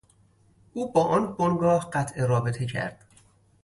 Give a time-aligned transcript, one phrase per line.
[0.73, 3.05] او با آن بنگاه قطع رابطه کرد.